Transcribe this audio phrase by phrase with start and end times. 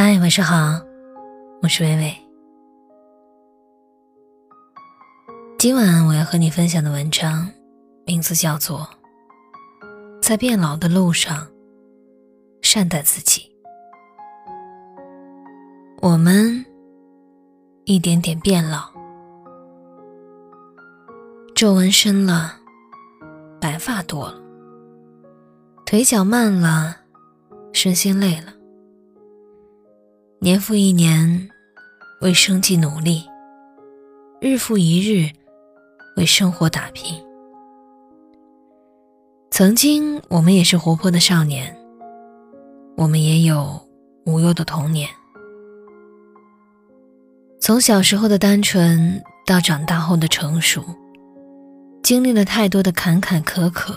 [0.00, 0.80] 嗨，晚上好，
[1.60, 2.16] 我是微微。
[5.58, 7.50] 今晚我要和你分享的文章，
[8.06, 8.88] 名字叫做
[10.22, 11.48] 《在变老的路上，
[12.62, 13.40] 善待自己》。
[16.00, 16.64] 我们
[17.84, 18.92] 一点点变老，
[21.56, 22.52] 皱纹深了，
[23.60, 24.40] 白发多了，
[25.84, 26.98] 腿脚慢了，
[27.72, 28.52] 身心累了。
[30.40, 31.50] 年复一年，
[32.20, 33.24] 为生计努力；
[34.40, 35.28] 日复一日，
[36.16, 37.20] 为生活打拼。
[39.50, 41.76] 曾经，我们也是活泼的少年，
[42.96, 43.84] 我们也有
[44.26, 45.08] 无忧的童年。
[47.60, 50.84] 从小时候的单纯到长大后的成熟，
[52.00, 53.92] 经历了太多的坎坎坷坷，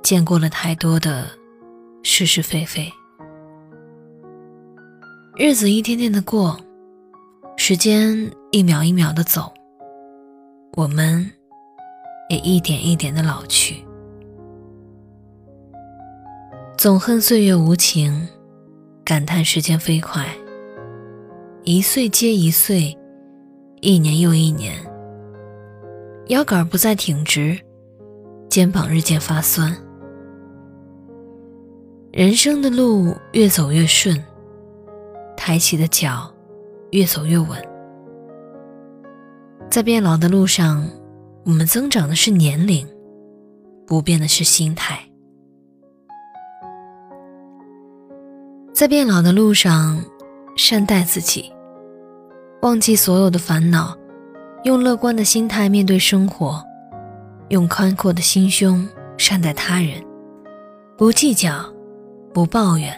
[0.00, 1.26] 见过了太多的
[2.04, 2.88] 是是非非。
[5.40, 6.58] 日子一天天的过，
[7.56, 9.54] 时间一秒一秒的走，
[10.76, 11.24] 我们
[12.28, 13.76] 也一点一点的老去。
[16.76, 18.26] 总恨岁月无情，
[19.04, 20.26] 感叹时间飞快。
[21.62, 22.98] 一岁接一岁，
[23.80, 24.74] 一年又一年，
[26.26, 27.56] 腰杆不再挺直，
[28.48, 29.72] 肩膀日渐发酸。
[32.10, 34.20] 人生的路越走越顺。
[35.48, 36.30] 抬起的脚，
[36.90, 37.58] 越走越稳。
[39.70, 40.86] 在变老的路上，
[41.46, 42.86] 我们增长的是年龄，
[43.86, 45.00] 不变的是心态。
[48.74, 49.98] 在变老的路上，
[50.54, 51.50] 善待自己，
[52.60, 53.96] 忘记所有的烦恼，
[54.64, 56.62] 用乐观的心态面对生活，
[57.48, 60.04] 用宽阔的心胸善待他人，
[60.98, 61.64] 不计较，
[62.34, 62.94] 不抱怨，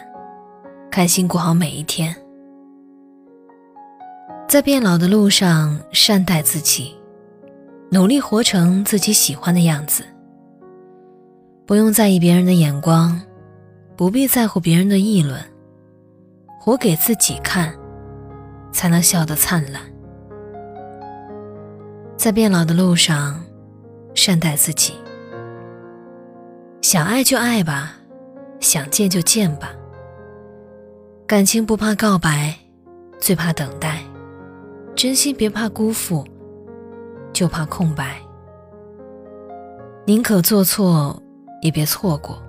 [0.91, 2.13] 开心过好每一天。
[4.51, 6.93] 在变老的路上，善待自己，
[7.89, 10.03] 努力活成自己喜欢的样子。
[11.65, 13.17] 不用在意别人的眼光，
[13.95, 15.39] 不必在乎别人的议论，
[16.59, 17.73] 活给自己看，
[18.73, 19.81] 才能笑得灿烂。
[22.17, 23.41] 在变老的路上，
[24.13, 24.95] 善待自己，
[26.81, 27.93] 想爱就爱吧，
[28.59, 29.71] 想见就见吧。
[31.25, 32.53] 感情不怕告白，
[33.17, 34.01] 最怕等待。
[35.01, 36.23] 真心别怕辜负，
[37.33, 38.21] 就怕空白。
[40.05, 41.19] 宁可做错，
[41.63, 42.39] 也别错过。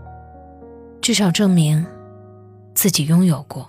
[1.01, 1.83] 至少证明
[2.75, 3.67] 自己拥有过。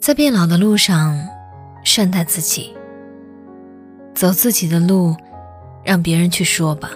[0.00, 1.20] 在变老的路上，
[1.84, 2.74] 善待自己。
[4.14, 5.14] 走自己的路，
[5.84, 6.88] 让别人去说吧。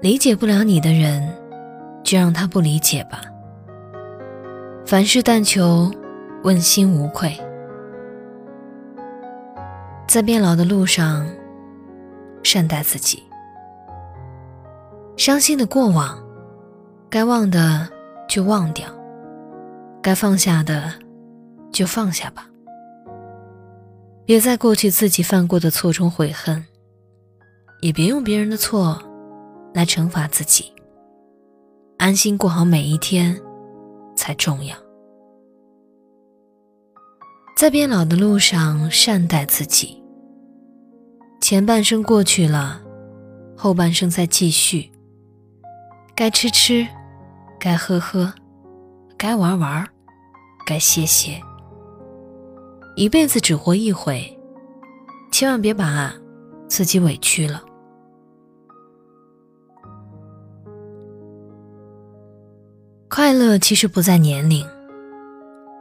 [0.00, 1.36] 理解不了你的人，
[2.04, 3.22] 就让他不理解吧。
[4.86, 5.90] 凡事但求。
[6.44, 7.36] 问心无愧，
[10.06, 11.26] 在变老的路上，
[12.44, 13.22] 善待自己。
[15.16, 16.16] 伤心的过往，
[17.10, 17.88] 该忘的
[18.28, 18.88] 就忘掉，
[20.00, 20.92] 该放下的
[21.72, 22.48] 就放下吧。
[24.24, 26.64] 别在过去自己犯过的错中悔恨，
[27.80, 29.02] 也别用别人的错
[29.74, 30.72] 来惩罚自己。
[31.96, 33.36] 安心过好每一天
[34.14, 34.76] 才重要。
[37.58, 40.00] 在变老的路上，善待自己。
[41.40, 42.80] 前半生过去了，
[43.56, 44.88] 后半生在继续。
[46.14, 46.86] 该吃吃，
[47.58, 48.32] 该喝喝，
[49.16, 49.84] 该玩玩，
[50.64, 51.42] 该歇歇。
[52.94, 54.38] 一辈子只活一回，
[55.32, 56.14] 千万别把
[56.68, 57.60] 自己委屈了。
[63.08, 64.64] 快乐其实不在年龄，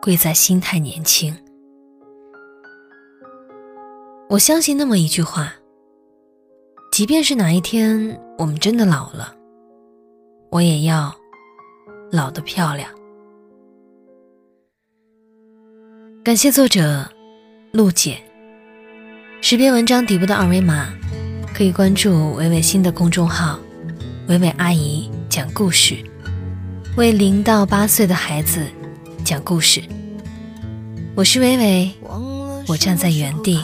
[0.02, 1.38] 贵在心态年轻。
[4.30, 5.54] 我相信那么一句话：，
[6.92, 9.34] 即便是哪一天我们真的老了，
[10.52, 11.16] 我也要
[12.12, 12.90] 老得漂亮。
[16.26, 17.10] 感谢作者
[17.72, 18.18] 陆姐。
[19.40, 20.90] 识别文章底部的二维码，
[21.54, 23.58] 可以关注伟伟新的公众号
[24.28, 25.96] “伟伟阿姨讲故事”，
[26.98, 28.68] 为零到八岁的孩子
[29.24, 29.82] 讲故事。
[31.16, 31.92] 我是伟伟，
[32.68, 33.60] 我站在原地。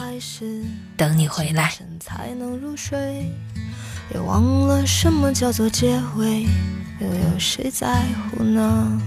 [0.96, 3.30] 等你回来才能入睡
[4.12, 6.46] 也忘了什么叫做结尾
[7.00, 9.00] 又有谁在乎呢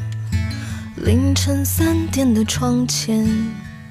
[0.98, 3.26] 凌晨三点的窗前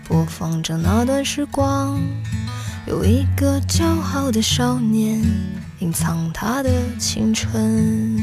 [0.07, 1.99] 播放着那段时光
[2.87, 5.23] 有一个骄傲的少年
[5.79, 8.23] 隐藏他的青春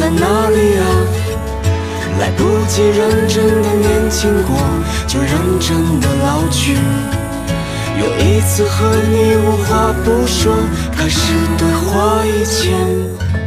[0.00, 0.82] 在哪里呀。
[2.18, 4.56] 来不及认真的年轻过，
[5.06, 5.30] 就认
[5.60, 6.74] 真的老去。
[7.98, 10.56] 又一次和你无话不说，
[10.96, 11.20] 开始
[11.58, 13.39] 对话以前。